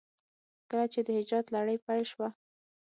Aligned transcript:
کله 0.69 0.85
چې 0.93 0.99
د 1.05 1.09
هجرت 1.17 1.45
لړۍ 1.55 1.77
پيل 1.85 2.03
شوه. 2.11 2.27